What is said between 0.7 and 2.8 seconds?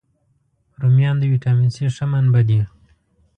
رومیان د ویټامین C ښه منبع دي